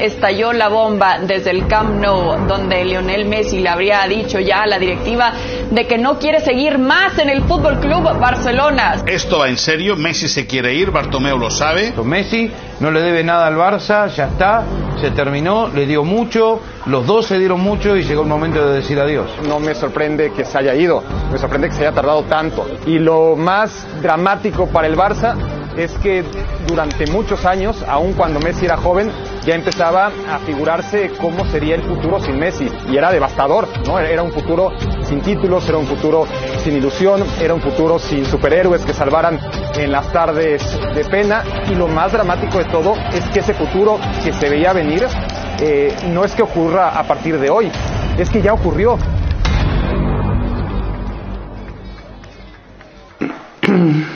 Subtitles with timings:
[0.00, 4.66] Estalló la bomba desde el Camp Nou, donde Lionel Messi le habría dicho ya a
[4.66, 5.32] la directiva
[5.70, 8.96] de que no quiere seguir más en el Fútbol Club Barcelona.
[9.06, 11.94] Esto va en serio, Messi se quiere ir, Bartomeu lo sabe.
[12.02, 14.64] Messi no le debe nada al Barça, ya está,
[15.00, 18.78] se terminó, le dio mucho, los dos se dieron mucho y llegó el momento de
[18.78, 19.30] decir adiós.
[19.46, 22.66] No me sorprende que se haya ido, me sorprende que se haya tardado tanto.
[22.86, 25.36] Y lo más dramático para el Barça
[25.76, 26.24] es que
[26.66, 29.10] durante muchos años, aun cuando Messi era joven,
[29.44, 32.68] ya empezaba a figurarse cómo sería el futuro sin Messi.
[32.90, 33.98] Y era devastador, ¿no?
[33.98, 34.72] Era un futuro
[35.04, 36.26] sin títulos, era un futuro
[36.64, 39.38] sin ilusión, era un futuro sin superhéroes que salvaran
[39.74, 40.62] en las tardes
[40.94, 41.44] de pena.
[41.70, 45.06] Y lo más dramático de todo es que ese futuro que se veía venir
[45.60, 47.70] eh, no es que ocurra a partir de hoy,
[48.18, 48.98] es que ya ocurrió.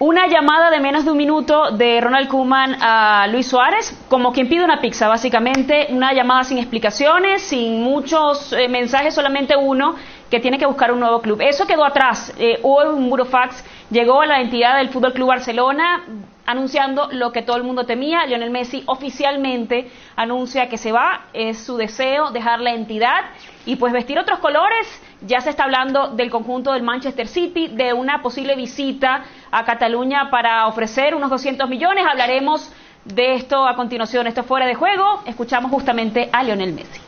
[0.00, 4.48] Una llamada de menos de un minuto de Ronald Koeman a Luis Suárez, como quien
[4.48, 9.96] pide una pizza, básicamente, una llamada sin explicaciones, sin muchos eh, mensajes, solamente uno
[10.30, 11.40] que tiene que buscar un nuevo club.
[11.40, 12.32] Eso quedó atrás.
[12.38, 16.04] Eh, hubo un burofax, llegó a la entidad del Fútbol Club Barcelona
[16.46, 18.24] anunciando lo que todo el mundo temía.
[18.24, 23.24] Lionel Messi oficialmente anuncia que se va, es su deseo dejar la entidad
[23.66, 24.86] y pues vestir otros colores.
[25.26, 30.30] Ya se está hablando del conjunto del Manchester City, de una posible visita a Cataluña
[30.30, 32.04] para ofrecer unos 200 millones.
[32.08, 32.70] Hablaremos
[33.04, 34.26] de esto a continuación.
[34.26, 35.22] Esto fuera de juego.
[35.26, 37.00] Escuchamos justamente a Lionel Messi.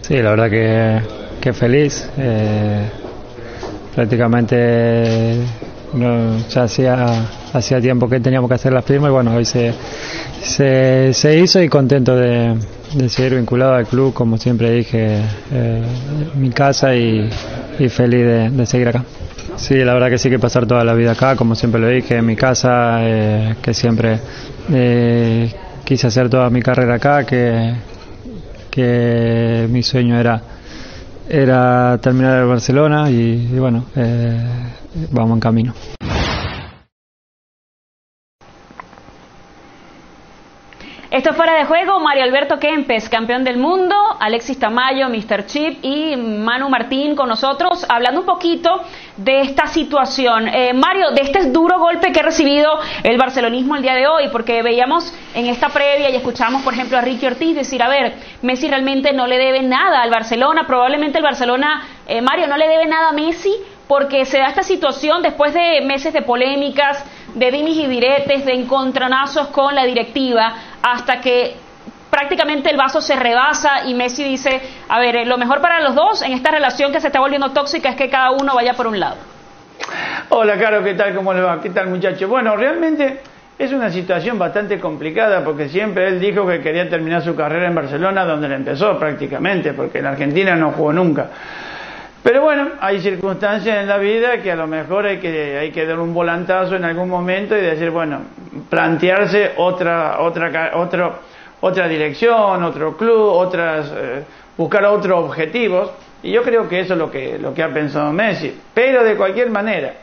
[0.00, 1.02] Sí, la verdad que,
[1.40, 2.10] que feliz.
[2.16, 2.90] Eh,
[3.94, 5.44] prácticamente
[5.92, 9.74] no, ya hacía, hacía tiempo que teníamos que hacer las firmas y bueno, hoy se,
[10.40, 12.54] se, hizo y contento de,
[13.08, 15.20] seguir vinculado al club, como siempre dije,
[15.52, 15.82] eh,
[16.36, 17.28] mi casa y,
[17.88, 19.04] feliz de, seguir acá.
[19.56, 22.16] Sí, la verdad que sí que pasar toda la vida acá, como siempre lo dije,
[22.16, 24.20] en mi casa, eh, que siempre
[24.72, 25.52] eh,
[25.84, 27.74] quise hacer toda mi carrera acá, que,
[28.70, 30.42] que mi sueño era
[31.28, 34.40] era terminar en Barcelona y, y bueno, eh,
[35.10, 35.74] vamos en camino.
[41.18, 45.46] Esto fuera de juego, Mario Alberto Kempes, campeón del mundo, Alexis Tamayo, Mr.
[45.46, 48.82] Chip y Manu Martín con nosotros, hablando un poquito
[49.16, 50.46] de esta situación.
[50.46, 52.70] Eh, Mario, de este duro golpe que ha recibido
[53.02, 56.96] el barcelonismo el día de hoy, porque veíamos en esta previa y escuchamos, por ejemplo,
[56.96, 61.18] a Ricky Ortiz decir, a ver, Messi realmente no le debe nada al Barcelona, probablemente
[61.18, 63.52] el Barcelona, eh, Mario, no le debe nada a Messi,
[63.88, 67.02] porque se da esta situación después de meses de polémicas,
[67.34, 71.56] de dimis y diretes, de encontronazos con la directiva, hasta que
[72.10, 76.22] prácticamente el vaso se rebasa y Messi dice, a ver, lo mejor para los dos
[76.22, 79.00] en esta relación que se está volviendo tóxica es que cada uno vaya por un
[79.00, 79.16] lado.
[80.30, 81.14] Hola, Caro, ¿qué tal?
[81.14, 81.60] ¿Cómo le va?
[81.60, 82.28] ¿Qué tal, muchacho?
[82.28, 83.20] Bueno, realmente
[83.58, 87.74] es una situación bastante complicada porque siempre él dijo que quería terminar su carrera en
[87.74, 91.30] Barcelona, donde le empezó prácticamente, porque en Argentina no jugó nunca.
[92.28, 95.86] Pero bueno, hay circunstancias en la vida que a lo mejor hay que, hay que
[95.86, 98.20] dar un volantazo en algún momento y decir, bueno,
[98.68, 101.20] plantearse otra, otra, otro,
[101.62, 104.24] otra dirección, otro club, otras, eh,
[104.58, 105.90] buscar otros objetivos.
[106.22, 108.54] Y yo creo que eso es lo que, lo que ha pensado Messi.
[108.74, 109.94] Pero de cualquier manera,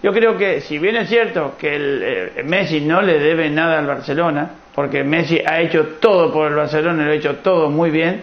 [0.00, 3.80] yo creo que si bien es cierto que el, eh, Messi no le debe nada
[3.80, 7.90] al Barcelona, porque Messi ha hecho todo por el Barcelona lo ha hecho todo muy
[7.90, 8.22] bien,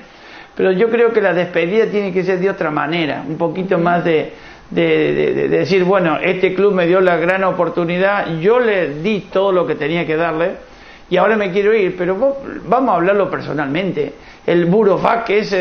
[0.56, 4.04] pero yo creo que la despedida tiene que ser de otra manera, un poquito más
[4.04, 4.34] de,
[4.72, 9.68] de, decir, bueno, este club me dio la gran oportunidad, yo le di todo lo
[9.68, 10.52] que tenía que darle
[11.10, 14.14] y ahora me quiero ir, pero vamos a hablarlo personalmente.
[14.48, 15.54] El burofax, que es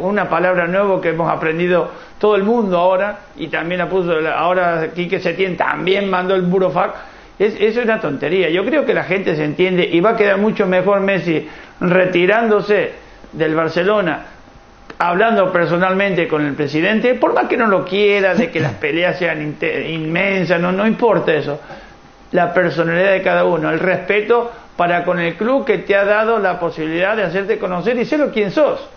[0.00, 4.90] una palabra nueva que hemos aprendido todo el mundo ahora, y también la puso, ahora
[4.94, 6.94] Quique Setién también mandó el burofax,
[7.36, 8.48] es, es una tontería.
[8.50, 11.48] Yo creo que la gente se entiende y va a quedar mucho mejor Messi
[11.80, 12.92] retirándose
[13.32, 14.26] del Barcelona
[14.98, 19.18] hablando personalmente con el presidente, por más que no lo quiera, de que las peleas
[19.18, 19.56] sean
[19.88, 21.60] inmensas, no, no importa eso.
[22.30, 26.38] La personalidad de cada uno, el respeto para con el club que te ha dado
[26.38, 28.88] la posibilidad de hacerte conocer y ser quien sos.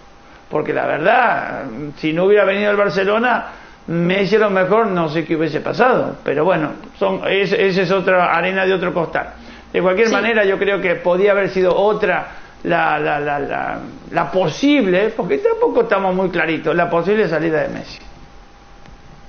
[0.50, 1.64] Porque la verdad,
[1.98, 3.46] si no hubiera venido al Barcelona,
[3.88, 6.18] a lo mejor no sé qué hubiese pasado.
[6.24, 9.34] Pero bueno, son, esa es otra arena de otro costal.
[9.74, 12.28] De cualquier manera, yo creo que podía haber sido otra
[12.66, 13.80] la, la, la,
[14.12, 18.00] la, posible, porque tampoco estamos muy claritos, la posible salida de Messi.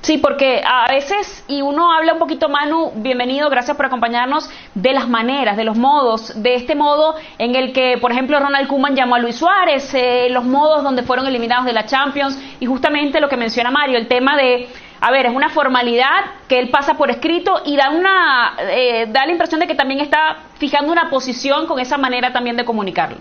[0.01, 4.93] Sí, porque a veces, y uno habla un poquito, Manu, bienvenido, gracias por acompañarnos, de
[4.93, 8.95] las maneras, de los modos, de este modo en el que, por ejemplo, Ronald Koeman
[8.95, 13.21] llamó a Luis Suárez, eh, los modos donde fueron eliminados de la Champions, y justamente
[13.21, 14.69] lo que menciona Mario, el tema de
[15.01, 19.27] a ver, es una formalidad que él pasa por escrito y da una eh, da
[19.27, 23.19] la impresión de que también está fijando una posición con esa manera también de comunicarlo.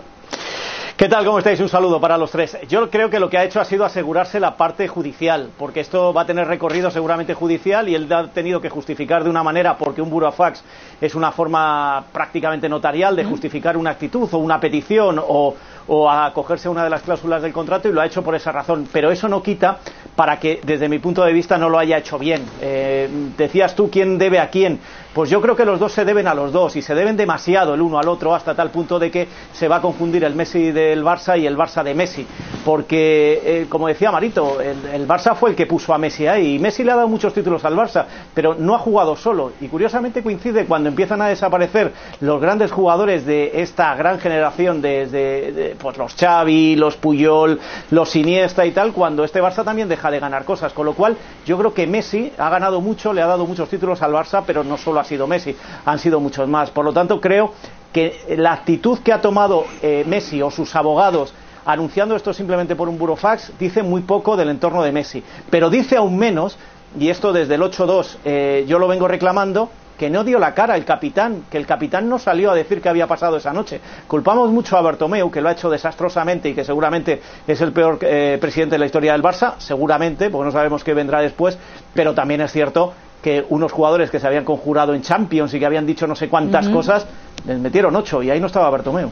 [0.98, 1.26] ¿Qué tal?
[1.26, 1.60] ¿Cómo estáis?
[1.60, 2.58] Un saludo para los tres.
[2.70, 6.14] Yo creo que lo que ha hecho ha sido asegurarse la parte judicial, porque esto
[6.14, 9.78] va a tener recorrido seguramente judicial y él ha tenido que justificar de una manera,
[9.78, 10.64] porque un burofax
[11.02, 15.54] es una forma prácticamente notarial de justificar una actitud o una petición o,
[15.88, 18.54] o acogerse a una de las cláusulas del contrato y lo ha hecho por esa
[18.54, 18.88] razón.
[18.90, 19.80] Pero eso no quita
[20.16, 22.44] para que, desde mi punto de vista, no lo haya hecho bien.
[22.62, 24.80] Eh, decías tú quién debe a quién.
[25.16, 27.74] Pues yo creo que los dos se deben a los dos y se deben demasiado
[27.74, 30.74] el uno al otro hasta tal punto de que se va a confundir el Messi
[30.74, 32.28] del Barça y el Barça de Messi.
[32.66, 36.60] Porque, eh, como decía Marito, el, Barça fue el que puso a Messi ahí y
[36.60, 38.04] Messi le ha dado muchos títulos al Barça,
[38.34, 39.54] pero no ha jugado solo.
[39.62, 45.78] Y curiosamente coincide cuando empiezan a desaparecer los grandes jugadores de esta gran generación, desde
[45.80, 47.58] pues los Xavi, los Puyol,
[47.90, 50.74] los Iniesta y tal, cuando este Barça también deja de ganar cosas.
[50.74, 51.16] Con lo cual,
[51.46, 54.66] yo creo que Messi ha ganado mucho, le ha dado muchos títulos al Barça, pero
[54.66, 55.56] no solo sido Messi,
[55.86, 56.72] han sido muchos más.
[56.72, 57.54] Por lo tanto, creo
[57.94, 61.34] que la actitud que ha tomado eh, Messi o sus abogados
[61.66, 65.24] anunciando esto simplemente por un burofax dice muy poco del entorno de Messi.
[65.50, 66.58] Pero dice aún menos,
[67.00, 70.76] y esto desde el 8-2 eh, yo lo vengo reclamando, que no dio la cara
[70.76, 73.80] el capitán, que el capitán no salió a decir qué había pasado esa noche.
[74.08, 78.00] Culpamos mucho a Bartomeu, que lo ha hecho desastrosamente y que seguramente es el peor
[78.02, 81.58] eh, presidente de la historia del Barça, seguramente, porque no sabemos qué vendrá después,
[81.94, 82.94] pero también es cierto
[83.26, 86.30] que unos jugadores que se habían conjurado en Champions y que habían dicho no sé
[86.30, 87.08] cuántas cosas,
[87.48, 89.10] les metieron ocho y ahí no estaba Bartomeu.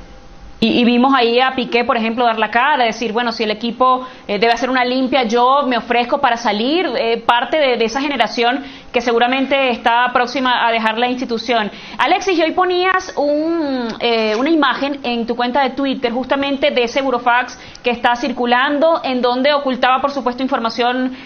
[0.60, 4.06] Y, vimos ahí a Piqué, por ejemplo, dar la cara, decir, bueno, si el equipo
[4.28, 8.64] eh, debe hacer una limpia, yo me ofrezco para salir, eh, parte de, esa generación
[8.94, 11.70] que seguramente está próxima a dejar la institución.
[11.98, 16.84] Alexis, y hoy ponías un, eh, una imagen en tu cuenta de Twitter justamente de
[16.84, 21.18] ese burofax que está circulando, en donde ocultaba, por supuesto, información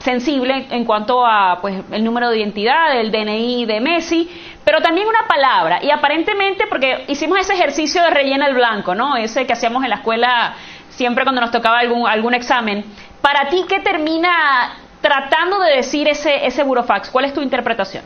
[0.00, 4.28] sensible en cuanto a pues, el número de identidad, el DNI de Messi
[4.64, 5.80] pero también una palabra.
[5.82, 9.16] Y aparentemente, porque hicimos ese ejercicio de rellena el blanco, ¿no?
[9.16, 10.54] Ese que hacíamos en la escuela
[10.90, 12.84] siempre cuando nos tocaba algún, algún examen.
[13.20, 14.72] Para ti, ¿qué termina
[15.02, 17.10] tratando de decir ese, ese burofax?
[17.10, 18.04] ¿Cuál es tu interpretación?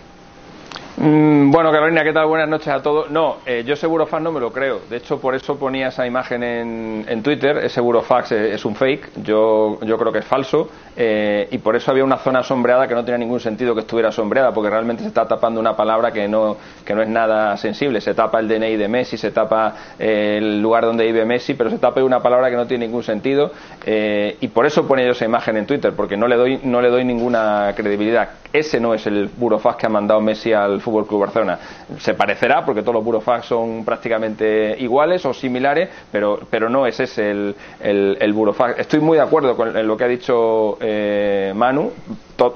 [0.98, 2.26] Mm, bueno, Carolina, ¿qué tal?
[2.26, 3.10] Buenas noches a todos.
[3.10, 4.80] No, eh, yo seguro fan no me lo creo.
[4.88, 7.58] De hecho, por eso ponía esa imagen en, en Twitter.
[7.58, 9.10] Ese burofax es, es, un fake.
[9.22, 10.70] Yo, yo creo que es falso.
[10.96, 14.10] Eh, y por eso había una zona sombreada que no tenía ningún sentido que estuviera
[14.10, 18.00] sombreada, porque realmente se está tapando una palabra que no, que no es nada sensible.
[18.00, 21.68] Se tapa el DNI de Messi, se tapa eh, el lugar donde vive Messi, pero
[21.68, 23.50] se tapa una palabra que no tiene ningún sentido.
[23.84, 26.80] Eh, y por eso ponía yo esa imagen en Twitter, porque no le doy, no
[26.80, 28.30] le doy ninguna credibilidad.
[28.52, 31.58] Ese no es el burofax que ha mandado Messi al Fútbol Club Barcelona.
[31.98, 37.00] Se parecerá, porque todos los burofax son prácticamente iguales o similares, pero, pero no es
[37.00, 38.78] ese el, el, el burofax.
[38.78, 41.90] Estoy muy de acuerdo con lo que ha dicho eh, Manu,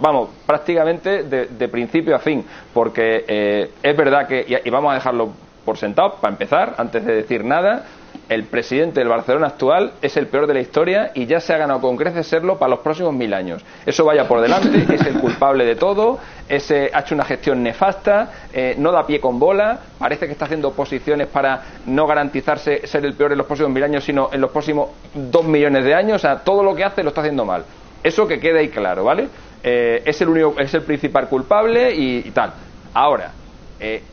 [0.01, 5.31] vamos, prácticamente de, principio a fin, porque eh, es verdad que, y, vamos a dejarlo
[5.65, 7.85] por sentado, para empezar, antes de decir nada,
[8.31, 11.59] el presidente del Barcelona actual es el peor de la historia y ya se ha
[11.59, 13.65] ganado con creces serlo para los próximos mil años.
[13.85, 18.47] Eso vaya por delante, es el culpable de todo, ese, ha hecho una gestión nefasta,
[18.53, 23.05] eh, no da pie con bola, parece que está haciendo oposiciones para no garantizarse ser
[23.05, 26.17] el peor en los próximos mil años, sino en los próximos dos millones de años.
[26.17, 27.65] O sea, todo lo que hace lo está haciendo mal.
[28.01, 29.29] Eso que quede ahí claro, ¿vale?
[29.61, 32.53] Eh, es el único, es el principal culpable y, tal.
[32.95, 33.33] Ahora,
[33.81, 34.05] eh,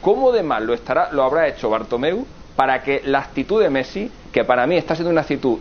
[0.00, 2.26] ¿cómo de mal lo estará, lo habrá hecho Bartomeu
[2.56, 5.58] para que la actitud de Messi, que para mí está siendo una actitud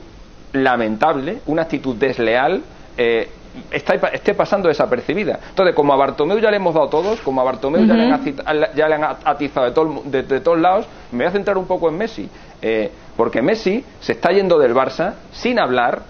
[0.54, 2.62] lamentable, una actitud desleal,
[2.98, 3.30] eh,
[3.72, 5.40] esté pasando desapercibida.
[5.50, 9.04] Entonces, como a Bartomeu ya le hemos dado todos, como a Bartomeu ya, le han
[9.26, 12.30] atizado de, de, todos lados, me voy a centrar un poco en Messi.
[12.62, 16.02] Eh, porque Messi se está yendo del Barça sin hablar,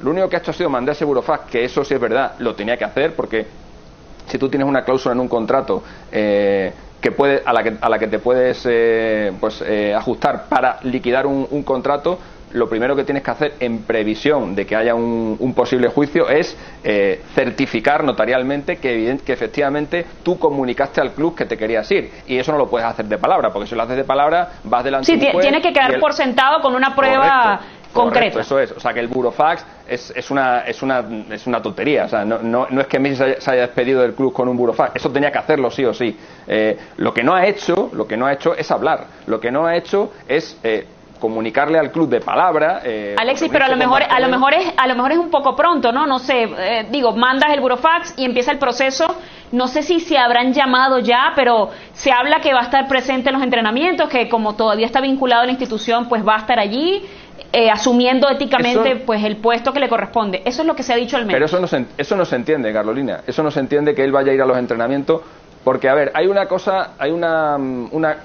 [0.00, 2.34] lo único que ha hecho ha sido mandar ese burofax, que eso sí es verdad,
[2.38, 3.46] lo tenía que hacer porque
[4.26, 6.72] si tú tienes una cláusula en un contrato eh,
[7.06, 10.80] que puede, a, la que, a la que te puedes eh, pues, eh, ajustar para
[10.82, 12.18] liquidar un, contrato,
[12.50, 16.56] lo primero que tienes que hacer en previsión de que haya un, posible juicio es
[17.36, 22.10] certificar notarialmente que, que, efectivamente tú comunicaste al club que te querías ir.
[22.26, 24.82] Y eso no lo puedes hacer de palabra, porque si lo haces de palabra vas
[24.82, 27.60] delante sí, tiene que quedar por sentado con una prueba
[27.96, 28.40] concreto.
[28.40, 32.04] Eso es, o sea que el burofax es, es, una, es, una, es una tontería,
[32.04, 34.56] o sea, no, no, no es que Messi se haya, despedido del club con un
[34.56, 36.16] burofax, eso tenía que hacerlo sí o sí.
[36.46, 39.50] Eh, lo que no ha hecho, lo que no ha hecho es hablar, lo que
[39.50, 40.86] no ha hecho es eh,
[41.18, 42.80] comunicarle al club de palabra.
[42.84, 45.30] Eh, Alexis, pero a lo mejor a lo mejor es a lo mejor es un
[45.30, 46.06] poco pronto, ¿no?
[46.06, 49.06] No sé, eh, digo, mandas el burofax y empieza el proceso.
[49.52, 53.28] No sé si se habrán llamado ya, pero se habla que va a estar presente
[53.28, 56.58] en los entrenamientos, que como todavía está vinculado a la institución, pues va a estar
[56.58, 57.04] allí.
[57.52, 60.42] Eh, asumiendo éticamente Eso- pues el puesto que le corresponde.
[60.44, 61.34] Eso es lo que se ha dicho al menos.
[61.36, 63.20] Pero eso no, se, eso no se entiende, Carolina.
[63.26, 65.22] Eso no se entiende que él vaya a ir a los entrenamientos.
[65.64, 68.16] Porque, a ver, hay una cosa, hay una, mm, una,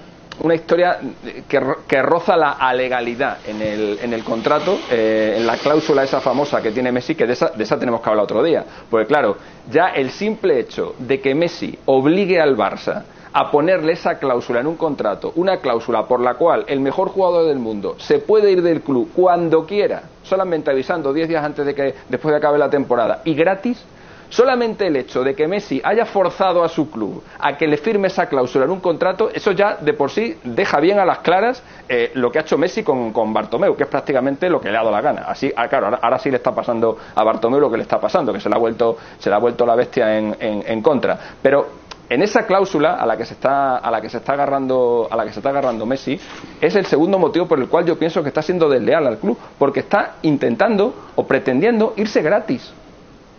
[0.44, 1.00] una historia
[1.48, 6.22] que, que roza la alegalidad en el, en el contrato, eh, en la cláusula esa
[6.22, 8.64] famosa que tiene Messi, que de esa, de esa tenemos que hablar otro día.
[8.90, 9.38] Porque, claro,
[9.72, 14.68] ya el simple hecho de que Messi obligue al Barça a ponerle esa cláusula en
[14.68, 18.62] un contrato, una cláusula por la cual el mejor jugador del mundo se puede ir
[18.62, 22.70] del club cuando quiera, solamente avisando 10 días antes de que después de acabe la
[22.70, 23.84] temporada y gratis,
[24.30, 28.08] solamente el hecho de que Messi haya forzado a su club a que le firme
[28.08, 31.62] esa cláusula en un contrato, eso ya de por sí deja bien a las claras
[31.90, 34.78] eh, lo que ha hecho Messi con, con Bartomeu, que es prácticamente lo que le
[34.78, 35.24] ha dado la gana.
[35.28, 38.00] Así, ah, claro, ahora, ahora sí le está pasando a Bartomeu lo que le está
[38.00, 40.82] pasando, que se le ha vuelto, se le ha vuelto la bestia en, en- en
[40.82, 41.18] contra.
[41.42, 41.81] Pero
[42.12, 45.16] en esa cláusula a la que se está a la que se está agarrando a
[45.16, 46.20] la que se está agarrando Messi
[46.60, 49.38] es el segundo motivo por el cual yo pienso que está siendo desleal al club
[49.58, 52.74] porque está intentando o pretendiendo irse gratis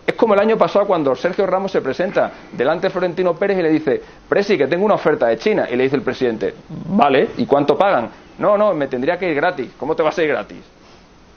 [0.07, 3.61] es como el año pasado cuando Sergio Ramos se presenta delante de Florentino Pérez y
[3.61, 5.65] le dice, Presi, que tengo una oferta de China.
[5.71, 6.53] Y le dice el presidente,
[6.89, 8.09] vale, ¿y cuánto pagan?
[8.37, 9.69] No, no, me tendría que ir gratis.
[9.79, 10.59] ¿Cómo te vas a ir gratis?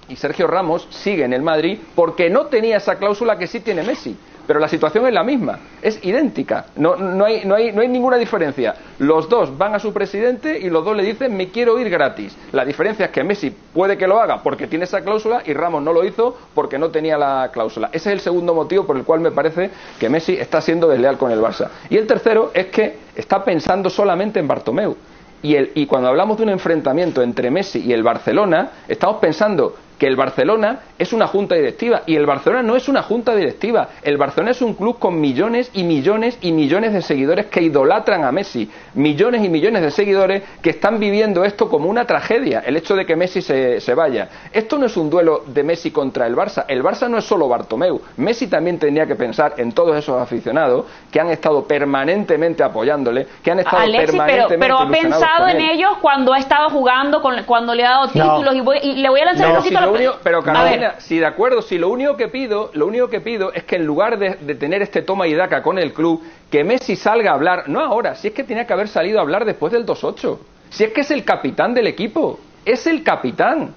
[0.09, 3.85] Y Sergio Ramos sigue en el Madrid porque no tenía esa cláusula que sí tiene
[3.85, 4.17] Messi.
[4.47, 8.17] Pero la situación es la misma, es idéntica, no, hay, no, hay, no hay ninguna
[8.17, 8.75] diferencia.
[8.99, 12.37] Los dos van a su presidente y los dos le dicen me quiero ir gratis.
[12.53, 15.83] La diferencia es que Messi puede que lo haga porque tiene esa cláusula y Ramos
[15.83, 17.89] no lo hizo porque no tenía la cláusula.
[17.93, 21.19] Ese es el segundo motivo por el cual me parece que Messi está siendo desleal
[21.19, 21.69] con el Barça.
[21.91, 24.97] Y el tercero es que está pensando solamente en Bartomeu.
[25.43, 29.75] Y, el, y cuando hablamos de un enfrentamiento entre Messi y el Barcelona, estamos pensando
[29.99, 33.89] que el Barcelona es una junta directiva y el Barcelona no es una junta directiva.
[34.03, 38.25] El Barcelona es un club con millones y millones y millones de seguidores que idolatran
[38.25, 38.71] a Messi.
[38.95, 43.07] Millones y millones de seguidores que están viviendo esto como una tragedia, el hecho de
[43.07, 44.29] que Messi se, se vaya.
[44.53, 46.65] Esto no es un duelo de Messi contra el Barça.
[46.69, 48.01] El Barça no es solo Bartomeu.
[48.19, 53.51] Messi también tenía que pensar en todos esos aficionados que han estado permanentemente apoyándole, que
[53.51, 57.43] han estado Alexis, pero, permanentemente pero ha pensado en ellos cuando ha estado jugando, con,
[57.45, 59.93] cuando le ha dado títulos y, voy- y le voy a lanzar si poquito lo
[59.99, 63.53] único- pero Carolina, si de acuerdo, si lo único que pido, lo único que pido
[63.53, 66.65] es que en lugar de, de tener este toma y daca con el club, que
[66.65, 69.45] Messi salga a hablar, no ahora, si es que tenía que haber salido a hablar
[69.45, 70.39] después del 2-8,
[70.71, 73.75] si es que es el capitán del equipo, es el capitán.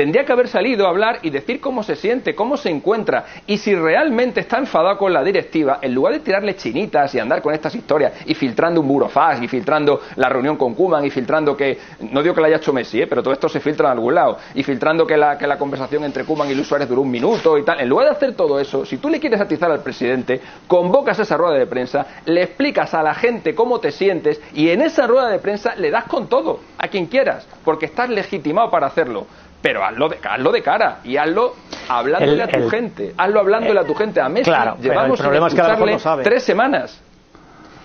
[0.00, 3.26] Tendría que haber salido a hablar y decir cómo se siente, cómo se encuentra.
[3.46, 7.42] Y si realmente está enfadado con la directiva, en lugar de tirarle chinitas y andar
[7.42, 11.54] con estas historias y filtrando un burofax y filtrando la reunión con Kuman y filtrando
[11.54, 11.76] que,
[12.12, 13.06] no digo que la haya hecho Messi, ¿eh?
[13.08, 16.02] pero todo esto se filtra en algún lado, y filtrando que la, que la conversación
[16.04, 17.78] entre Kuman y Luis Suárez duró un minuto y tal.
[17.78, 21.36] En lugar de hacer todo eso, si tú le quieres atizar al presidente, convocas esa
[21.36, 25.28] rueda de prensa, le explicas a la gente cómo te sientes y en esa rueda
[25.28, 29.26] de prensa le das con todo, a quien quieras, porque estás legitimado para hacerlo.
[29.62, 31.54] Pero hazlo de, hazlo de cara y hazlo
[31.88, 33.14] hablándole El- a tu el- gente.
[33.16, 34.20] Hazlo hablándole a tu gente.
[34.20, 36.24] A Messi Claro, llevamos el problema sin es que a lo sabe.
[36.24, 37.00] tres semanas.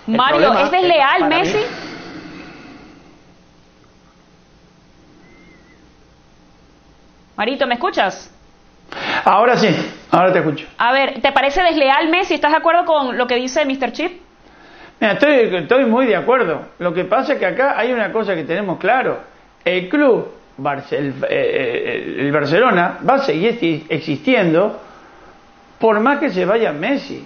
[0.08, 1.58] El Mario, problema, ¿es desleal eh, Messi?
[1.58, 1.64] mí-
[7.36, 8.32] Marito, ¿me escuchas?
[9.26, 9.68] Ahora sí,
[10.12, 10.68] ahora te escucho.
[10.78, 12.36] A ver, ¿te parece desleal Messi?
[12.36, 13.92] ¿Estás de acuerdo con lo que dice Mr.
[13.92, 14.22] Chip?
[15.00, 16.62] Mira, estoy, estoy muy de acuerdo.
[16.80, 19.20] Lo que pasa es que acá hay una cosa que tenemos claro.
[19.66, 24.82] El club, el, eh, eh, el Barcelona, va a seguir existiendo
[25.80, 27.26] por más que se vaya Messi.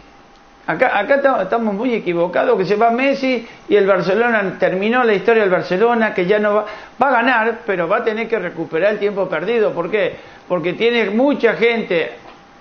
[0.66, 5.14] Acá, acá estamos- estamos muy equivocados que se va Messi y el Barcelona terminó la
[5.14, 6.66] historia del Barcelona, que ya no va,
[7.02, 9.72] va a ganar, pero va a tener que recuperar el tiempo perdido.
[9.72, 10.16] ¿Por qué?
[10.48, 12.12] Porque tiene mucha gente,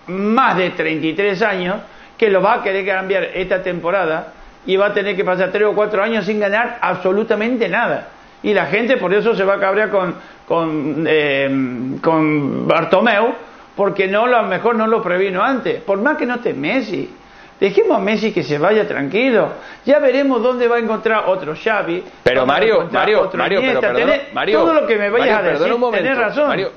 [0.07, 1.77] más de 33 años,
[2.17, 4.33] que lo va a querer cambiar esta temporada
[4.65, 8.09] y va a tener que pasar 3 o 4 años sin ganar absolutamente nada.
[8.43, 10.15] Y la gente por eso se va a cabrear con,
[10.47, 13.35] con, eh, con Bartomeu,
[13.75, 15.83] porque no lo, a lo mejor no lo previno antes.
[15.83, 17.15] Por más que no esté Messi.
[17.61, 19.51] Dejemos a Messi que se vaya tranquilo.
[19.85, 22.05] Ya veremos dónde va a encontrar otro Xavi.
[22.23, 25.73] Pero Mario, Mario, Mario, pero perdona, Mario, todo lo que me vayas Mario, a decir,
[25.73, 26.49] un momento, tenés razón.
[26.49, 26.71] Mario,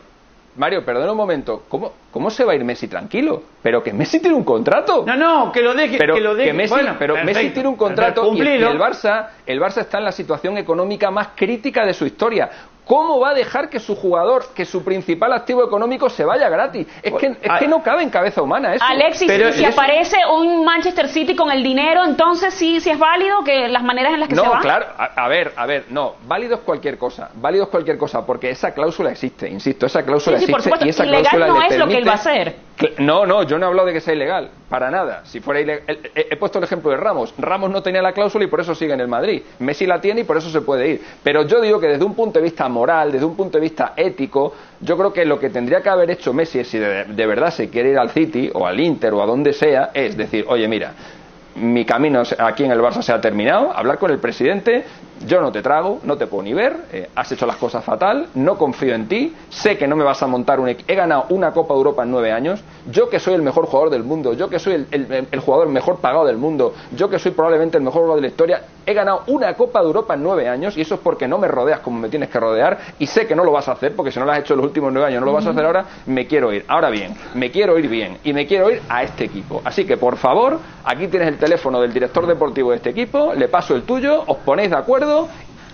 [0.55, 1.63] Mario, perdona un momento.
[1.69, 3.41] ¿Cómo, ¿Cómo se va a ir Messi tranquilo?
[3.61, 5.05] Pero que Messi tiene un contrato.
[5.05, 6.51] No, no, que lo deje, pero que lo deje.
[6.51, 9.99] Messi, Bueno, pero perfecto, Messi tiene un contrato y, y el Barça, el Barça está
[9.99, 12.49] en la situación económica más crítica de su historia.
[12.85, 16.87] ¿Cómo va a dejar que su jugador, que su principal activo económico se vaya gratis?
[17.03, 18.83] Es que, es que no cabe en cabeza humana eso.
[18.83, 22.89] Alexis, Pero y si eso- aparece un Manchester City con el dinero, entonces sí, sí
[22.89, 24.59] es válido que las maneras en las que no, se va.
[24.59, 28.25] claro, a, a ver, a ver, no, válido es cualquier cosa, válido es cualquier cosa,
[28.25, 31.21] porque esa cláusula existe, insisto, esa cláusula Sí, sí, por existe supuesto, y esa ilegal
[31.37, 32.55] cláusula no le es lo que él permite- va a hacer.
[32.97, 34.49] No, no, yo no he hablado de que sea ilegal.
[34.71, 35.21] Para nada.
[35.25, 37.33] Si fuera ile- el- he, he puesto el ejemplo de Ramos.
[37.37, 39.43] Ramos no tenía la cláusula y por eso sigue en el Madrid.
[39.59, 41.01] Messi la tiene y por eso se puede ir.
[41.21, 43.93] Pero yo digo que desde un punto de vista moral, desde un punto de vista
[43.97, 47.51] ético, yo creo que lo que tendría que haber hecho Messi, si de, de verdad
[47.51, 50.67] se quiere ir al City o al Inter o a donde sea, es decir, oye,
[50.67, 50.93] mira,
[51.57, 54.85] mi camino aquí en el Barça se ha terminado, hablar con el presidente,
[55.27, 58.27] yo no te trago, no te puedo ni ver, eh, has hecho las cosas fatal,
[58.35, 60.69] no confío en ti, sé que no me vas a montar un...
[60.69, 62.61] He ganado una Copa de Europa en nueve años,
[62.91, 65.67] yo que soy el mejor jugador del mundo, yo que soy el, el- el jugador
[65.69, 68.93] mejor pagado del mundo, yo que soy probablemente el mejor jugador de la historia, he
[68.93, 71.79] ganado una Copa de Europa en nueve años y eso es porque no me rodeas
[71.81, 74.19] como me tienes que rodear y sé que no lo vas a hacer porque si
[74.19, 75.85] no lo has hecho en los últimos nueve años no lo vas a hacer ahora,
[76.07, 76.65] me quiero ir.
[76.67, 79.61] Ahora bien, me quiero ir bien y me quiero ir a este equipo.
[79.63, 83.47] Así que por favor, aquí tienes el teléfono del director deportivo de este equipo, le
[83.49, 85.10] paso el tuyo, os ponéis de acuerdo.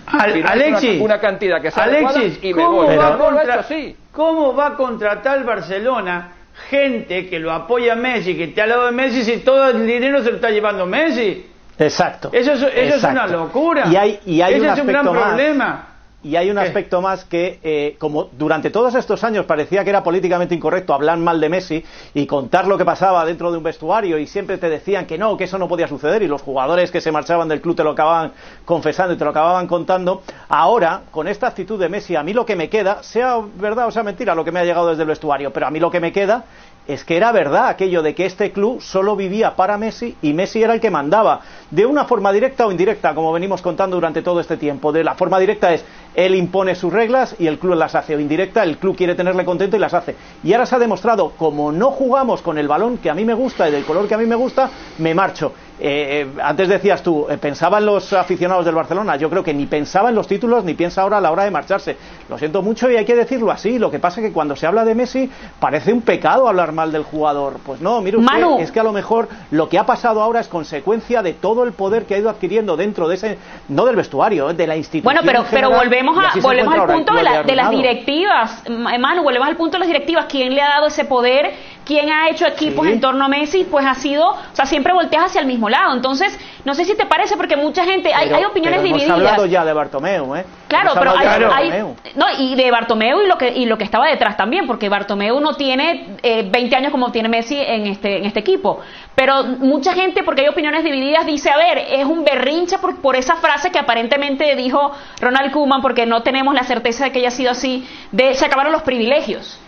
[0.06, 2.96] Al- Alexis, una, una cantidad que sea Alexis, y me ¿cómo, voy.
[2.96, 3.96] va no contra- hecho así.
[4.12, 6.32] ¿cómo va a contratar el Barcelona
[6.70, 9.86] gente que lo apoya a Messi, que está al lado de Messi, si todo el
[9.86, 11.46] dinero se lo está llevando Messi?
[11.78, 12.30] Exacto.
[12.32, 13.84] Eso es, eso es una locura.
[13.86, 15.14] Y hay, y hay Ese un es un gran más.
[15.14, 15.86] problema.
[16.20, 20.02] Y hay un aspecto más que, eh, como durante todos estos años parecía que era
[20.02, 24.18] políticamente incorrecto hablar mal de Messi y contar lo que pasaba dentro de un vestuario
[24.18, 27.00] y siempre te decían que no, que eso no podía suceder y los jugadores que
[27.00, 28.32] se marchaban del club te lo acababan
[28.64, 30.22] confesando y te lo acababan contando.
[30.48, 33.92] Ahora, con esta actitud de Messi, a mí lo que me queda, sea verdad o
[33.92, 36.00] sea mentira lo que me ha llegado desde el vestuario, pero a mí lo que
[36.00, 36.46] me queda
[36.88, 40.62] es que era verdad aquello de que este club solo vivía para Messi y Messi
[40.62, 44.40] era el que mandaba, de una forma directa o indirecta, como venimos contando durante todo
[44.40, 44.90] este tiempo.
[44.90, 48.20] De la forma directa es él impone sus reglas y el club las hace, o
[48.20, 50.16] indirecta, el club quiere tenerle contento y las hace.
[50.42, 53.34] Y ahora se ha demostrado, como no jugamos con el balón que a mí me
[53.34, 55.52] gusta y del color que a mí me gusta, me marcho.
[55.80, 59.66] Eh, eh, antes decías tú, eh, pensaban los aficionados del Barcelona, yo creo que ni
[59.66, 61.96] pensaba en los títulos ni piensa ahora a la hora de marcharse.
[62.28, 63.78] Lo siento mucho y hay que decirlo así.
[63.78, 65.30] Lo que pasa es que cuando se habla de Messi
[65.60, 67.58] parece un pecado hablar mal del jugador.
[67.64, 68.58] Pues no, mire usted, Manu.
[68.58, 71.72] es que a lo mejor lo que ha pasado ahora es consecuencia de todo el
[71.72, 75.04] poder que ha ido adquiriendo dentro de ese, no del vestuario, de la institución.
[75.04, 78.64] Bueno, pero, pero volvemos, a, volvemos al punto de, la- de las directivas.
[78.68, 80.26] Manu, volvemos al punto de las directivas.
[80.28, 81.52] ¿Quién le ha dado ese poder?
[81.88, 82.92] ¿Quién ha hecho equipos Sí.
[82.92, 83.64] en torno a Messi?
[83.64, 85.94] Pues ha sido, o sea, siempre volteas hacia el mismo lado.
[85.94, 89.16] Entonces, no sé si te parece, porque mucha gente, hay, Pero- hay opiniones pero divididas.
[89.18, 90.44] Hemos hablado ya de Bartomeu, ¿eh?
[90.68, 93.78] Claro, Hemos pero hay, de hay- no, y de Bartomeu y lo que y lo
[93.78, 97.86] que estaba detrás también, porque Bartomeu no tiene eh, 20 años como tiene Messi en
[97.86, 98.80] este en este equipo.
[99.14, 103.16] Pero mucha gente, porque hay opiniones divididas, dice, a ver, es un berrinche por, por
[103.16, 107.30] esa frase que aparentemente dijo Ronald Koeman, porque no tenemos la certeza de que haya
[107.30, 109.58] sido así, de se acabaron los privilegios.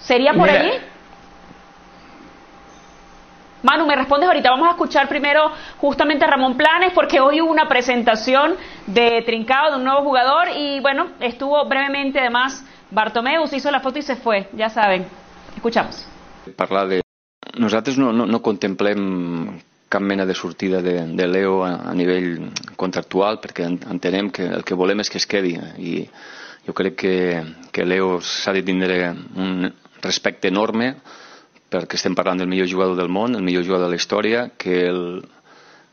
[0.00, 0.60] ¿Sería por Mira.
[0.60, 0.70] allí?
[3.62, 4.50] Manu, me respondes ahorita.
[4.50, 8.54] Vamos a escuchar primero justamente a Ramón Planes porque hoy hubo una presentación
[8.86, 13.80] de Trincado, de un nuevo jugador y bueno, estuvo brevemente además Bartomeu, se hizo la
[13.80, 15.06] foto y se fue, ya saben.
[15.54, 16.06] Escuchamos.
[16.56, 17.02] parlar de...
[17.56, 22.50] Nosaltres no, no, no contemplem cap mena de sortida de, de Leo a, a nivell
[22.76, 26.04] contractual perquè en- entenem que el que volem és que es quedi i
[26.66, 27.14] jo crec que,
[27.74, 29.66] que Leo s'ha de tindre un
[30.00, 30.94] respecte enorme
[31.70, 34.80] perquè estem parlant del millor jugador del món, el millor jugador de la història, que
[34.88, 35.22] el,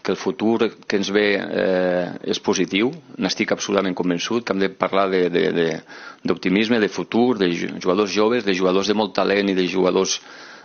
[0.03, 4.69] que el futur que ens ve eh, és positiu, n'estic absolutament convençut, que hem de
[4.73, 5.81] parlar de- de- de-
[6.23, 9.67] d'optimisme, de, de futur, de ju- jugadors joves, de jugadors de molt talent i de
[9.67, 10.19] jugadors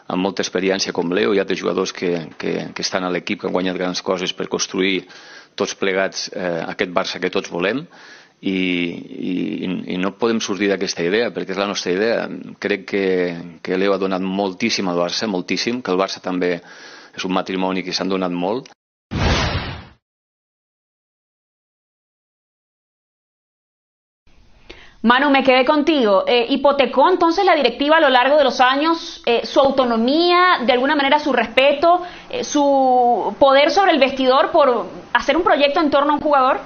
[0.09, 3.47] amb molta experiència com Leo, hi ha jugadors que, que, que estan a l'equip, que
[3.47, 5.05] han guanyat grans coses per construir
[5.55, 7.85] tots plegats eh, aquest Barça que tots volem
[8.43, 8.59] i,
[9.31, 9.35] i,
[9.95, 12.27] i no podem sortir d'aquesta idea perquè és la nostra idea
[12.59, 13.07] crec que,
[13.63, 17.85] que Leo ha donat moltíssim al Barça moltíssim, que el Barça també és un matrimoni
[17.87, 18.73] que s'han donat molt
[25.05, 26.23] Manu, me quedé contigo.
[26.29, 30.73] Eh, ¿Hipotecó entonces la directiva a lo largo de los años eh, su autonomía, de
[30.73, 35.91] alguna manera su respeto, eh, su poder sobre el vestidor por hacer un proyecto en
[35.91, 36.61] torno a un jugador?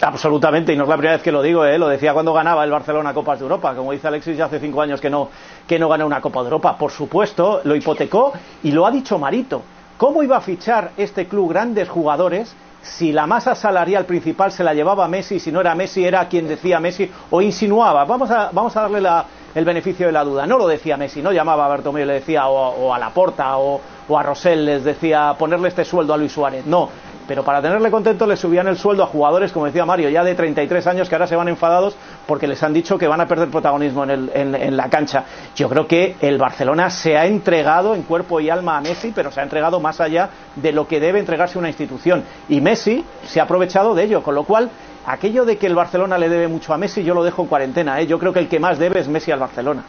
[0.00, 1.78] Absolutamente, y no es la primera vez que lo digo, ¿eh?
[1.78, 4.82] lo decía cuando ganaba el Barcelona Copas de Europa, como dice Alexis, ya hace cinco
[4.82, 5.28] años que no,
[5.66, 6.76] que no gana una Copa de Europa.
[6.76, 8.32] Por supuesto, lo hipotecó
[8.64, 9.62] y lo ha dicho Marito.
[9.96, 14.74] ¿Cómo iba a fichar este club grandes jugadores si la masa salarial principal se la
[14.74, 18.04] llevaba Messi, si no era Messi, era quien decía Messi o insinuaba?
[18.04, 20.44] Vamos a, vamos a darle la- el beneficio de la duda.
[20.48, 23.80] No lo decía Messi, no llamaba a Bartomeu y le decía o, a Laporta o,
[24.08, 26.66] o a Rosell les decía ponerle este sueldo a Luis Suárez.
[26.66, 26.90] No,
[27.26, 30.34] pero para tenerle contento le subían el sueldo a jugadores, como decía Mario, ya de
[30.34, 33.48] 33 años que ahora se van enfadados porque les han dicho que van a perder
[33.48, 35.24] protagonismo en, el- en- en la cancha.
[35.56, 39.30] Yo creo que el Barcelona se ha entregado en cuerpo y alma a Messi, pero
[39.30, 42.24] se ha entregado más allá de lo que debe entregarse una institución.
[42.48, 44.70] Y Messi se ha aprovechado de ello, con lo cual
[45.06, 48.00] aquello de que el Barcelona le debe mucho a Messi yo lo dejo en cuarentena.
[48.00, 48.06] ¿eh?
[48.06, 49.82] Yo creo que el que más debe es Messi al Barcelona.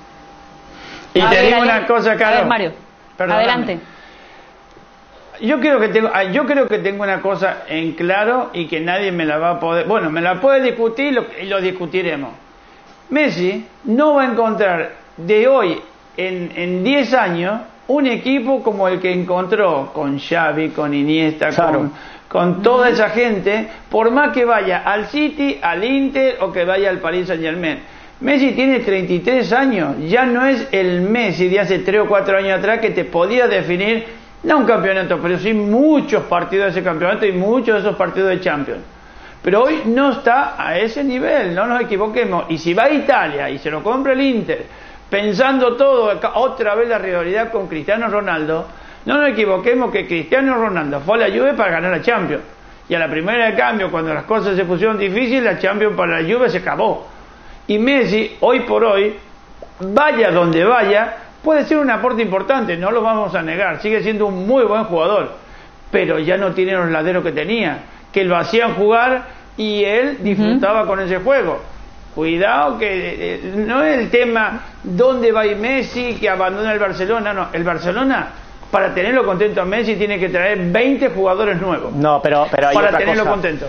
[1.13, 2.37] Y A te ver, digo una cosa, A Caro.
[2.37, 2.71] ver, Mario,
[3.17, 3.43] Perdóname.
[3.43, 3.79] adelante.
[5.41, 8.79] Yo creo que tengo, ah, yo creo que tengo una cosa en claro y que
[8.79, 12.31] nadie me la va a poder, bueno, me la puede discutir lo- y lo discutiremos.
[13.09, 15.79] Messi no va a encontrar de hoy
[16.17, 21.73] en, en 10 años un equipo como el que encontró con Xavi, con Iniesta, Claro.
[21.79, 21.91] con,
[22.27, 26.89] con toda esa gente, por más que vaya al City, al Inter o que vaya
[26.89, 27.79] al Paris Saint Germain.
[28.21, 32.57] Messi tiene 33 años, ya no es el Messi de hace 3 o 4 años
[32.57, 34.05] atrás que te podía definir,
[34.45, 38.29] no un campeonato, pero sí muchos partidos de ese campeonato y muchos de esos partidos
[38.29, 38.81] de Champions.
[39.41, 42.45] Pero hoy no está a ese nivel, no nos equivoquemos.
[42.49, 44.65] Y si va a Italia y se lo compra el Inter,
[45.09, 48.67] pensando todo, otra vez la rivalidad con Cristiano Ronaldo,
[49.05, 52.43] no nos equivoquemos que Cristiano Ronaldo fue a la Juve para ganar la Champions.
[52.87, 56.21] Y a la primera de cambio, cuando las cosas se pusieron difíciles, la Champions para
[56.21, 57.07] la Juve se acabó.
[57.67, 59.15] Y Messi, hoy por hoy,
[59.79, 64.25] vaya donde vaya, puede ser un aporte importante, no lo vamos a negar, sigue siendo
[64.25, 65.33] un muy buen jugador,
[65.91, 70.85] pero ya no tiene los laderos que tenía, que lo hacían jugar y él disfrutaba
[70.85, 71.61] con ese juego.
[72.15, 77.47] Cuidado que eh, no es el tema dónde va Messi, que abandona el Barcelona, no,
[77.53, 78.29] el Barcelona
[78.71, 81.93] para tenerlo contento a Messi tiene que traer 20 jugadores nuevos.
[81.93, 83.31] No, pero, pero hay para otra tenerlo cosa.
[83.31, 83.67] contento.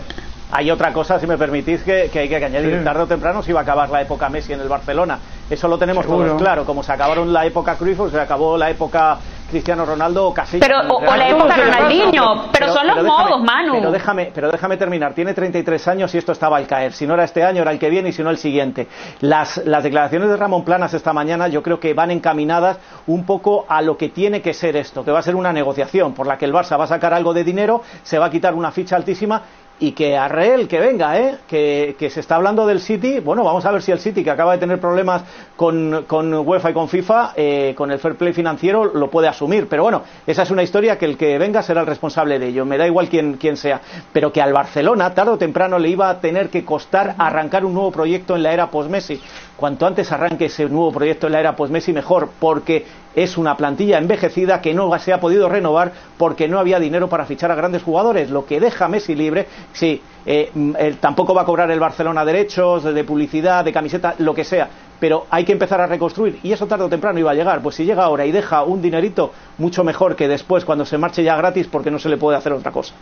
[0.52, 2.78] Hay otra cosa, si me permitís, que, que hay que añadir.
[2.78, 2.84] Sí.
[2.84, 5.18] Tarde o temprano se iba a acabar la época Messi en el Barcelona.
[5.50, 6.26] Eso lo tenemos Seguro.
[6.28, 6.64] todos claro.
[6.64, 9.18] Como se acabaron la época Cruyff, o se acabó la época
[9.50, 10.66] Cristiano Ronaldo o Casillas.
[10.66, 13.72] Pero, o, o la época Ronaldinho, pero son los déjame- modos, Manu.
[13.74, 15.14] Pero déjame, pero déjame terminar.
[15.14, 16.92] Tiene 33 años y esto estaba al caer.
[16.92, 18.86] Si no era este año, era el que viene y si no el siguiente.
[19.20, 22.78] Las, las declaraciones de Ramón Planas esta mañana yo creo que van encaminadas
[23.08, 26.12] un poco a lo que tiene que ser esto, que va a ser una negociación
[26.14, 28.54] por la que el Barça va a sacar algo de dinero, se va a quitar
[28.54, 29.42] una ficha altísima
[29.78, 31.36] y que a Real que venga, ¿eh?
[31.46, 33.20] que, que se está hablando del City.
[33.20, 35.22] Bueno, vamos a ver si el City, que acaba de tener problemas
[35.54, 39.68] con, con UEFA y con FIFA, eh, con el fair play financiero, lo puede asumir.
[39.68, 42.64] Pero bueno, esa es una historia que el que venga será el responsable de ello.
[42.64, 43.80] Me da igual quién, quién sea.
[44.12, 47.74] Pero que al Barcelona, tarde o temprano, le iba a tener que costar arrancar un
[47.74, 49.20] nuevo proyecto en la era post-Messi.
[49.56, 53.96] Cuanto antes arranque ese nuevo proyecto en la era post-Messi, mejor, porque es una plantilla
[53.96, 57.82] envejecida que no se ha podido renovar porque no había dinero para fichar a grandes
[57.82, 58.28] jugadores.
[58.28, 62.84] Lo que deja Messi libre, sí, eh, mm, tampoco va a cobrar el Barcelona derechos
[62.84, 64.68] de publicidad, de camiseta, lo que sea.
[65.00, 67.62] Pero hay que empezar a reconstruir y eso tarde o temprano iba a llegar.
[67.62, 71.24] Pues si llega ahora y deja un dinerito, mucho mejor que después cuando se marche
[71.24, 72.94] ya gratis porque no se le puede hacer otra cosa.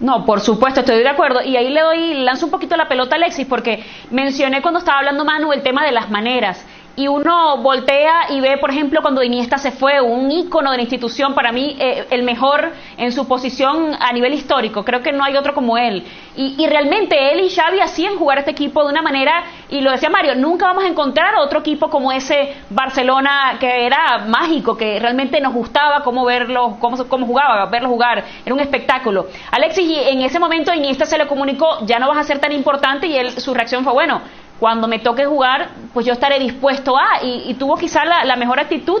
[0.00, 1.42] No, por supuesto, estoy de acuerdo.
[1.42, 4.98] Y ahí le doy, lanzo un poquito la pelota a Alexis, porque mencioné cuando estaba
[4.98, 6.66] hablando Manu el tema de las maneras.
[6.96, 10.82] Y uno voltea y ve, por ejemplo, cuando Iniesta se fue, un ícono de la
[10.82, 14.84] institución, para mí eh, el mejor en su posición a nivel histórico.
[14.84, 16.04] Creo que no hay otro como él.
[16.36, 19.90] Y, y realmente él y Xavi hacían jugar este equipo de una manera, y lo
[19.92, 24.98] decía Mario, nunca vamos a encontrar otro equipo como ese Barcelona que era mágico, que
[24.98, 28.24] realmente nos gustaba cómo verlo, cómo, cómo jugaba, verlo jugar.
[28.44, 29.28] Era un espectáculo.
[29.50, 32.52] Alexis, y en ese momento Iniesta se le comunicó, ya no vas a ser tan
[32.52, 34.20] importante, y él, su reacción fue, bueno,
[34.60, 39.00] cuando me toque jugar, pues yo estaré dispuesto a, y, tuvo quizá la, mejor actitud.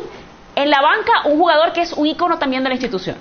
[0.56, 3.16] En la banca, un jugador que es un ícono también de la institución.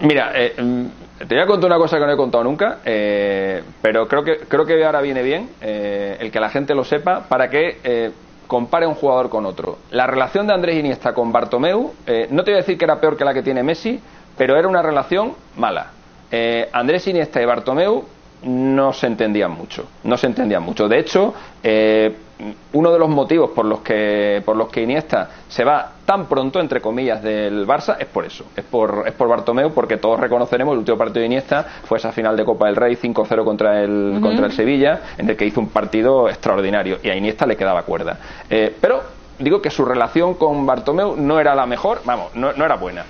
[0.00, 0.86] Mira, eh, mm,
[1.26, 4.38] te voy a contar una cosa que no he contado nunca, eh, pero creo que
[4.48, 8.12] creo que ahora viene bien eh, el que la gente lo sepa para que
[8.48, 9.78] compare un jugador con otro.
[9.92, 11.94] La relación de Andrés Iniesta con Bartomeu,
[12.30, 14.00] no te voy a decir que era peor que la que tiene Messi,
[14.36, 15.92] pero era una relación mala.
[16.72, 18.04] Andrés Iniesta y Bartomeu
[18.44, 20.88] no se entendían mucho, no se entendían mucho.
[20.88, 22.14] De hecho, eh,
[22.72, 26.60] uno de los motivos por los que por los que Iniesta se va tan pronto
[26.60, 30.72] entre comillas del Barça es por eso, es por es por Bartomeu porque todos reconoceremos
[30.72, 34.18] el último partido de Iniesta fue esa final de Copa del Rey 5-0 contra el
[34.20, 37.82] contra el Sevilla en el que hizo un partido extraordinario y a Iniesta le quedaba
[37.82, 38.18] cuerda.
[38.50, 39.02] Eh, pero
[39.38, 43.04] digo que su relación con Bartomeu no era la mejor, vamos, no, no era buena.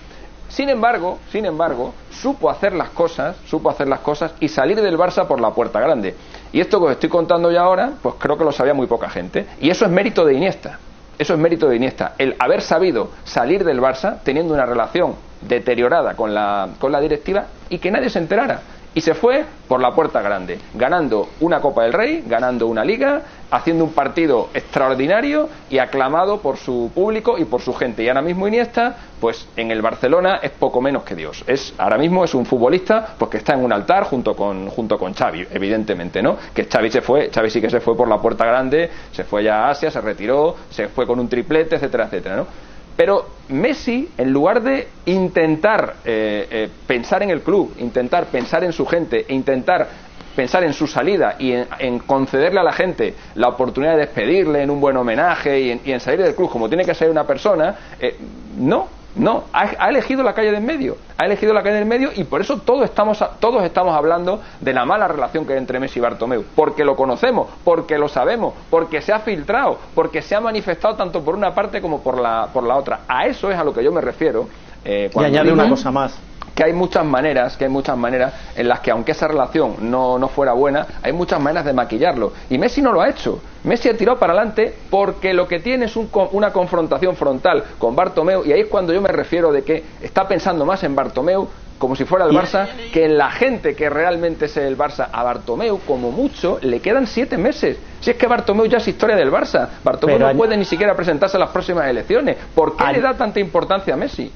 [0.54, 4.96] Sin embargo, sin embargo, supo hacer las cosas, supo hacer las cosas y salir del
[4.96, 6.14] Barça por la puerta grande.
[6.52, 9.10] Y esto que os estoy contando ya ahora, pues creo que lo sabía muy poca
[9.10, 9.46] gente.
[9.60, 10.78] Y eso es mérito de Iniesta.
[11.18, 12.14] Eso es mérito de Iniesta.
[12.18, 17.46] El haber sabido salir del Barça teniendo una relación deteriorada con la, con la directiva
[17.68, 18.60] y que nadie se enterara.
[18.94, 23.22] Y se fue por la puerta grande, ganando una Copa del Rey, ganando una liga,
[23.50, 28.04] haciendo un partido extraordinario y aclamado por su público y por su gente.
[28.04, 31.42] Y ahora mismo Iniesta, pues en el Barcelona es poco menos que Dios.
[31.48, 34.96] Es ahora mismo es un futbolista pues que está en un altar junto con junto
[34.96, 36.36] con Xavi, evidentemente, ¿no?
[36.54, 39.42] Que Xavi se fue, Xavi sí que se fue por la puerta grande, se fue
[39.42, 42.73] ya a Asia, se retiró, se fue con un triplete, etcétera, etcétera, ¿no?
[42.96, 48.72] Pero Messi, en lugar de intentar eh, eh, pensar en el club, intentar pensar en
[48.72, 49.88] su gente e intentar
[50.34, 54.62] pensar en su salida y en, en concederle a la gente la oportunidad de despedirle
[54.62, 57.10] en un buen homenaje y en, y en salir del club como tiene que ser
[57.10, 58.16] una persona, eh,
[58.58, 61.82] no, No, ha, ha, elegido la calle de en medio, ha elegido la calle de
[61.82, 65.52] en medio y por eso todos estamos, todos estamos hablando de la mala relación que
[65.52, 69.78] hay entre Messi y Bartomeu, porque lo conocemos, porque lo sabemos, porque se ha filtrado,
[69.94, 73.00] porque se ha manifestado tanto por una parte como por la, por la otra.
[73.06, 74.48] A eso es a lo que yo me refiero.
[74.84, 76.18] Eh, y añade una cosa más
[76.54, 80.18] que hay muchas maneras, que hay muchas maneras en las que aunque esa relación no,
[80.18, 82.32] no fuera buena, hay muchas maneras de maquillarlo.
[82.50, 83.40] Y Messi no lo ha hecho.
[83.64, 87.96] Messi ha tirado para adelante porque lo que tiene es un, una confrontación frontal con
[87.96, 91.48] Bartomeu y ahí es cuando yo me refiero de que está pensando más en Bartomeu
[91.78, 95.08] como si fuera el Barça, que en la gente que realmente es el Barça.
[95.12, 97.76] A Bartomeu, como mucho, le quedan siete meses.
[98.00, 99.68] Si es que Bartomeu ya es historia del Barça.
[99.82, 102.36] Bartomeu no puede ni siquiera presentarse a las próximas elecciones.
[102.54, 104.30] ¿Por qué le da tanta importancia a Messi?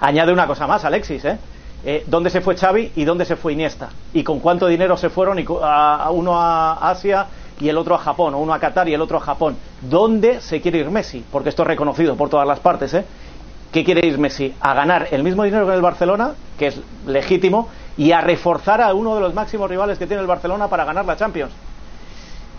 [0.00, 1.38] Añade una cosa más, Alexis, ¿eh?
[1.84, 5.10] Eh, dónde se fue Xavi y dónde se fue Iniesta y con cuánto dinero se
[5.10, 7.26] fueron y a, uno a Asia
[7.60, 9.56] y el otro a Japón, o uno a Qatar y el otro a Japón.
[9.82, 11.24] ¿Dónde se quiere ir Messi?
[11.30, 12.94] Porque esto es reconocido por todas las partes.
[12.94, 13.04] ¿eh?
[13.72, 14.54] ¿Qué quiere ir Messi?
[14.60, 18.94] A ganar el mismo dinero que el Barcelona, que es legítimo, y a reforzar a
[18.94, 21.52] uno de los máximos rivales que tiene el Barcelona para ganar la Champions.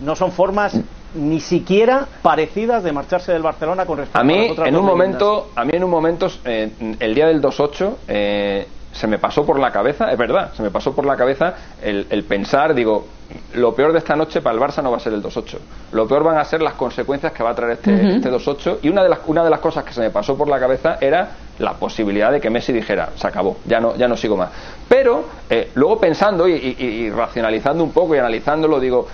[0.00, 0.78] No son formas
[1.14, 4.84] ni siquiera parecidas de marcharse del Barcelona con respecto a mí a otras en un
[4.84, 9.44] momento a mí en un momento eh, el día del 2-8 eh, se me pasó
[9.44, 13.06] por la cabeza, es verdad, se me pasó por la cabeza el, pensar, digo,
[13.54, 15.58] lo peor de esta noche para el Barça no va a ser el 2-8.
[15.92, 18.78] Lo peor van a ser las consecuencias que va a traer este, este 2-8.
[18.82, 20.98] Y una de, las, una de las cosas que se me pasó por la cabeza
[21.00, 24.50] era la posibilidad de que Messi dijera, se acabó, ya no, ya no sigo más.
[24.88, 29.06] Pero eh, luego pensando y, racionalizando un poco y analizándolo, digo,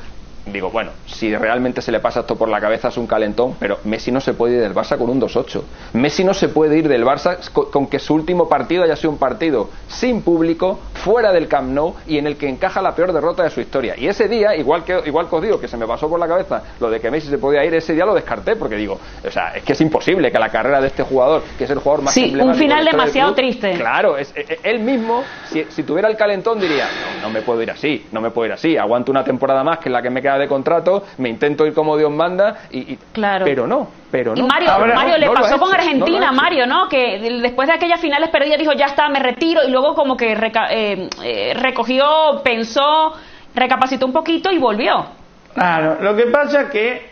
[0.47, 3.79] digo, bueno, si realmente se le pasa esto por la cabeza es un calentón, pero
[3.85, 5.63] Messi no se puede ir del Barça con un 2-8.
[5.95, 9.19] Messi no se puede ir del Barça con, que su último partido haya sido un
[9.19, 13.43] partido sin público, fuera del Camp Nou y en el que encaja la peor derrota
[13.43, 13.95] de su historia.
[13.97, 16.29] Y ese día, igual que, igual que os digo, que se me pasó por la
[16.29, 19.31] cabeza lo de que Messi se podía ir, ese día lo descarté porque digo, o
[19.31, 22.05] sea, es que es imposible que la carrera de este jugador, que es el jugador
[22.05, 23.73] más Sí, un final demasiado triste.
[23.73, 27.43] Claro, es, e, e, él mismo, si, si, tuviera el calentón, diría, no, no me
[27.43, 30.11] puedo ir así, no me puedo ir así, aguanto una temporada más que la que
[30.11, 33.45] me queda de contrato, me intento ir como Dios manda, y, claro.
[33.45, 34.45] pero no, pero no.
[34.45, 36.89] Y Mario, Mario le pasó con Argentina, Mario, ¿no?
[36.89, 40.33] Que después de aquellas finales perdidas dijo, ya está, me retiro, y luego como que
[40.33, 43.15] eh, eh, recogió, pensó,
[43.55, 45.07] recapacitó un poquito y volvió.
[45.55, 47.11] Claro, lo que pasa es que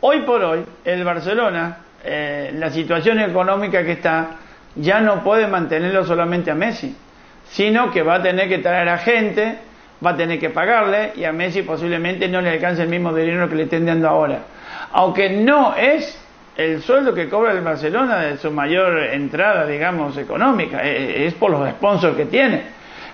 [0.00, 4.30] hoy por hoy el Barcelona, eh, la situación económica que está,
[4.74, 6.96] ya no puede mantenerlo solamente a Messi,
[7.50, 9.58] sino que va a tener que traer a gente
[10.04, 13.48] va a tener que pagarle y a Messi posiblemente no le alcance el mismo dinero
[13.48, 14.40] que le estén dando ahora.
[14.92, 16.20] Aunque no es
[16.56, 21.34] el sueldo que cobra el Barcelona de su mayor entrada, digamos, económica, e, e, es
[21.34, 22.62] por los sponsors que tiene.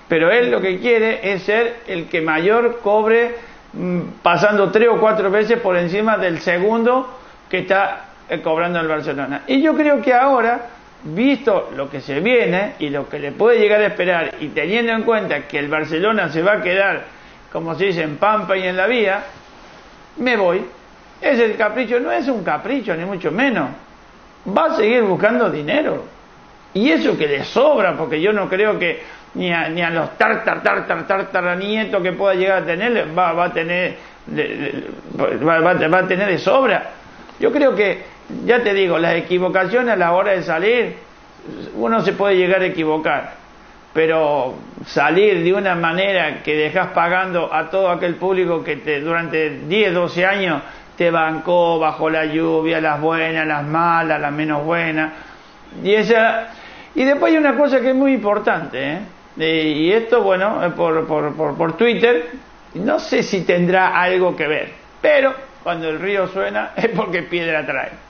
[0.08, 3.36] Pero él lo que quiere es ser el que mayor cobre
[3.72, 8.88] mm, pasando tres o cuatro veces por encima del segundo que está eh, cobrando el
[8.88, 9.42] Barcelona.
[9.46, 10.60] Y yo creo que ahora
[11.04, 14.92] visto lo que se viene y lo que le puede llegar a esperar y teniendo
[14.92, 17.04] en cuenta que el Barcelona se va a quedar,
[17.52, 19.22] como se dice, en Pampa y en la vía,
[20.18, 20.64] me voy.
[21.20, 23.68] Es el capricho, no es un capricho, ni mucho menos.
[24.56, 26.04] Va a seguir buscando dinero.
[26.72, 29.02] Y eso que le sobra, porque yo no creo que
[29.34, 33.32] ni a, ni a los tartar, tartar, tartar nietos que pueda llegar a tener, va,
[33.32, 33.96] va a tener
[34.28, 36.90] va, va a tener de sobra.
[37.38, 38.04] Yo creo que
[38.44, 40.96] ya te digo, las equivocaciones a la hora de salir,
[41.74, 43.32] uno se puede llegar a equivocar,
[43.92, 44.54] pero
[44.86, 49.94] salir de una manera que dejas pagando a todo aquel público que te, durante 10,
[49.94, 50.62] 12 años
[50.96, 55.12] te bancó bajo la lluvia, las buenas, las malas, las menos buenas,
[55.82, 56.48] y esa
[56.94, 58.98] y después hay una cosa que es muy importante,
[59.38, 59.72] ¿eh?
[59.76, 62.30] y esto, bueno, por, por, por, por Twitter,
[62.74, 67.64] no sé si tendrá algo que ver, pero cuando el río suena es porque piedra
[67.64, 68.09] trae.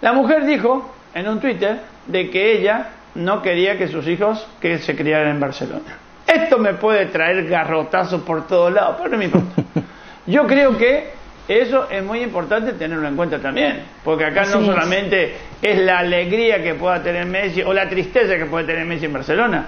[0.00, 4.78] La mujer dijo en un Twitter de que ella no quería que sus hijos que
[4.78, 5.98] se criaran en Barcelona.
[6.26, 9.62] Esto me puede traer garrotazos por todos lados, pero no me importa.
[10.26, 11.10] Yo creo que
[11.48, 16.62] eso es muy importante tenerlo en cuenta también, porque acá no solamente es la alegría
[16.62, 19.66] que pueda tener Messi o la tristeza que puede tener Messi en Barcelona,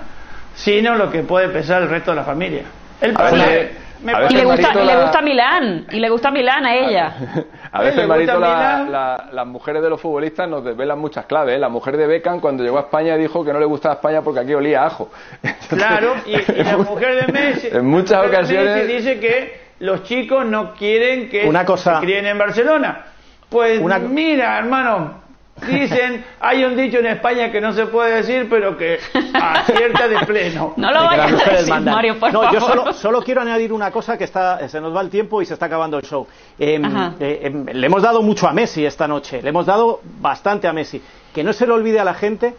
[0.55, 2.63] sino lo que puede pesar el resto de la familia.
[3.01, 7.15] El padre, y le gusta, le gusta Milán, y le gusta Milán a ella.
[7.73, 11.57] a veces, Marito, las mujeres de los futbolistas nos desvelan muchas claves.
[11.57, 11.59] ¿eh?
[11.59, 14.41] La mujer de Beckham, cuando llegó a España, dijo que no le gustaba España porque
[14.41, 15.11] aquí olía ajo.
[15.69, 21.29] claro, y, la mujer de Messi, en muchas ocasiones dice que los chicos no quieren
[21.29, 23.07] que se críen en Barcelona.
[23.49, 25.22] Pues mira, hermano,
[25.67, 28.99] Dicen, hay un dicho en España que no se puede decir, pero que
[29.35, 30.75] acierta de pleno.
[30.77, 34.17] No lo vayas a decir, Mario, por no, Yo solo, solo, quiero añadir una cosa
[34.19, 36.27] que está, se nos va el tiempo y se está acabando el show.
[36.59, 36.85] Em,
[37.21, 40.73] eh, em, le hemos dado mucho a Messi esta noche, le hemos dado bastante a
[40.73, 41.03] Messi.
[41.33, 42.55] Que no se le olvide a la gente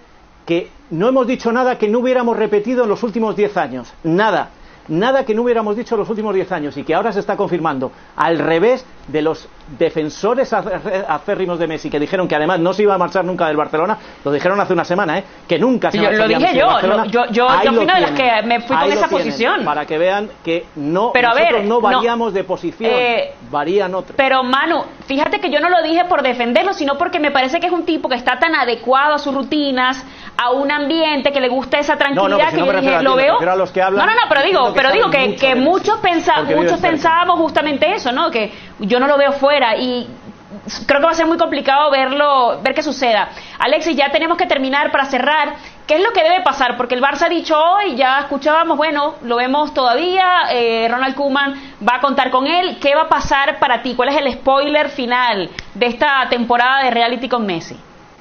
[0.45, 3.93] que no hemos dicho nada que no hubiéramos repetido en los últimos 10 años.
[4.03, 4.49] Nada
[4.87, 7.35] nada que no hubiéramos dicho en los últimos diez años y que ahora se está
[7.35, 12.83] confirmando al revés de los defensores acérrimos de Messi que dijeron que además no se
[12.83, 15.23] iba a marchar nunca del Barcelona, lo dijeron hace una semana, ¿eh?
[15.47, 18.29] que nunca se yo, Lo dije yo, yo, yo, yo fui una de las que
[18.45, 19.63] me fui con esa posición.
[19.65, 24.15] Para que vean que no, pero nosotros no variamos de posición, eh, varían otros.
[24.17, 27.67] Pero Manu, fíjate que yo no lo dije por defenderlo, sino porque me parece que
[27.67, 30.03] es un tipo que está tan adecuado a sus rutinas,
[30.37, 33.37] a un ambiente que le gusta esa tranquilidad que yo dije, lo veo.
[33.91, 35.99] no, no, no, pero digo, pero digo que, que muchos,
[36.55, 38.31] muchos pensábamos justamente eso, ¿no?
[38.31, 40.07] Que yo no lo veo fuera y
[40.85, 43.29] creo que va a ser muy complicado verlo, ver qué suceda.
[43.59, 45.55] Alexis, ya tenemos que terminar para cerrar.
[45.87, 46.77] ¿Qué es lo que debe pasar?
[46.77, 51.55] Porque el Barça ha dicho hoy, ya escuchábamos, bueno, lo vemos todavía, eh, Ronald Koeman
[51.87, 52.77] va a contar con él.
[52.79, 53.93] ¿Qué va a pasar para ti?
[53.95, 57.77] ¿Cuál es el spoiler final de esta temporada de reality con Messi?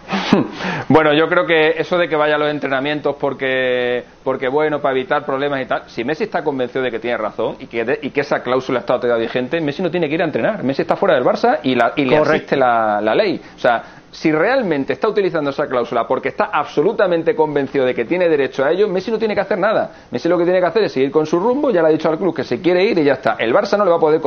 [0.89, 4.95] Bueno, yo creo que eso de que vaya a los entrenamientos porque, porque bueno, para
[4.95, 8.11] evitar problemas y tal, si Messi está convencido de que tiene razón y que, y
[8.11, 10.63] que esa cláusula está todavía vigente, Messi no tiene que ir a entrenar.
[10.63, 13.41] Messi está fuera del Barça y, la, y le asiste la, la ley.
[13.57, 18.29] O sea, si realmente está utilizando esa cláusula porque está absolutamente convencido de que tiene
[18.29, 19.91] derecho a ello, Messi no tiene que hacer nada.
[20.11, 22.11] Messi lo que tiene que hacer es seguir con su rumbo, ya le ha dicho
[22.11, 23.37] al club que se quiere ir y ya está.
[23.39, 24.21] El Barça no le va a poder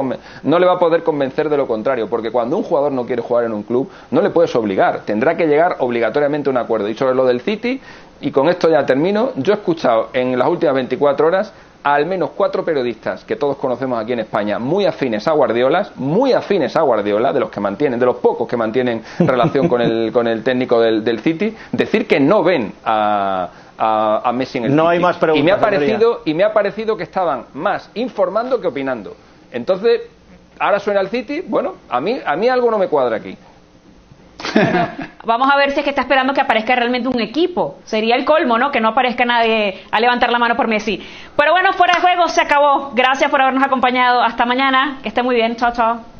[0.44, 3.22] no le va a poder convencer de lo contrario, porque cuando un jugador no quiere
[3.22, 6.90] jugar en un club, no le puedes obligar, tendrá que llegar obligatoriamente a un acuerdo.
[6.90, 7.80] Y sobre lo del City,
[8.22, 11.54] y con esto ya termino, yo he escuchado en las últimas 24 horas
[11.86, 16.34] al menos cuatro periodistas que todos conocemos aquí en España, muy afines a Guardiola, muy
[16.34, 20.12] afines a Guardiola, de los que mantienen, de los pocos que mantienen relación con el,
[20.12, 24.90] con el técnico del, City, decir que no ven a, a, Messi en el no
[24.90, 25.40] hay más preguntas.
[25.40, 29.16] Y me ha parecido y me ha parecido que estaban más informando que opinando.
[29.52, 30.02] Entonces,
[30.58, 33.38] ahora suena el City, bueno, a mí a mí algo no me cuadra aquí
[35.26, 37.78] vamos a ver si es que está esperando que aparezca realmente un equipo.
[37.84, 38.72] Sería el colmo, ¿no?
[38.72, 41.02] Que no aparezca nadie a levantar la mano por Messi.
[41.36, 42.92] Pero bueno, fuera de juego se acabó.
[42.94, 44.22] Gracias por habernos acompañado.
[44.22, 45.00] Hasta mañana.
[45.02, 45.56] Que esté muy bien.
[45.56, 46.15] Chao, chao.